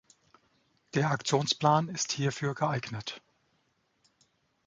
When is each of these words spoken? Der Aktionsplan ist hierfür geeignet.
Der 0.95 1.11
Aktionsplan 1.11 1.87
ist 1.87 2.11
hierfür 2.11 2.55
geeignet. 2.55 3.21